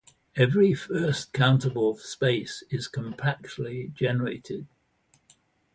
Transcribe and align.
Every 0.35 0.73
first-countable 0.73 1.95
space 1.99 2.63
is 2.71 2.87
compactly 2.87 3.91
generated. 3.93 4.67